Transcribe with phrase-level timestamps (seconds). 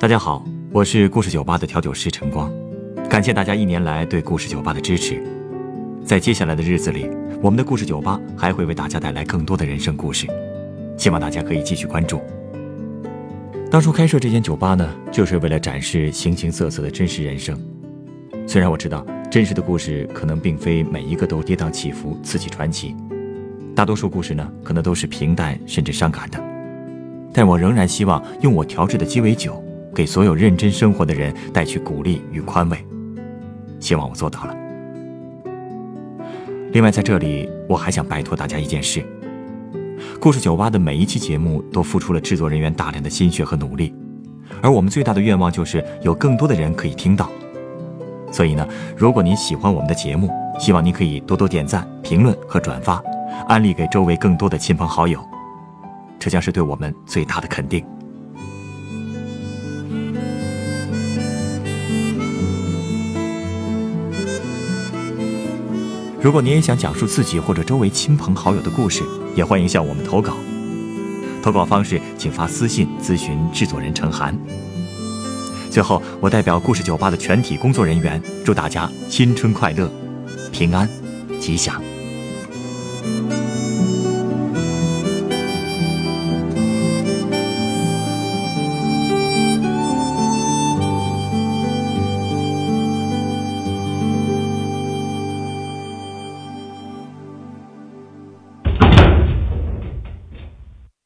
[0.00, 0.42] 大家好，
[0.72, 2.50] 我是故事酒吧的调酒师陈光，
[3.06, 5.22] 感谢大家一年来对故事酒吧的支持。
[6.02, 7.06] 在接下来的日子里，
[7.42, 10.26] 我们的故事酒吧还会为大家带来更多的人生故事，
[10.96, 12.18] 希望大家可以继续关注。
[13.70, 17.54] 当初开设这间酒吧呢，就是为了展示形形色色的真实人生。
[18.46, 22.96] 虽然我知道真实的故事可能并非每一个都跌宕起伏、刺激传奇，
[23.76, 26.42] 大多数故事呢可能都是平淡甚至伤感的，
[27.34, 29.62] 但我仍然希望用我调制的鸡尾酒。
[29.94, 32.84] 给所有认真生活的人带去鼓励与宽慰，
[33.78, 34.56] 希望我做到了。
[36.72, 39.04] 另外，在这里我还想拜托大家一件事：
[40.20, 43.92] 故事酒吧的每一期节目都付出了制作人员大量的心血和努力，
[44.62, 47.28] 而我们最大的愿望就是有更多的人可以听到。
[48.30, 48.64] 所以呢，
[48.96, 50.30] 如果您喜欢我们的节目，
[50.60, 53.02] 希望您可以多多点赞、评论和转发，
[53.48, 55.20] 安利给周围更多的亲朋好友，
[56.20, 57.84] 这将是对我们最大的肯定。
[66.22, 69.02] 如果您也想讲述自己或者周围亲朋好友的故事，
[69.34, 70.36] 也欢迎向我们投稿。
[71.42, 74.38] 投稿方式，请发私信咨询制作人陈涵。
[75.70, 79.90] 最后，我代表故事酒吧的全体工作人员，祝大家新春快乐，
[80.52, 80.86] 平安
[81.40, 81.80] 吉祥。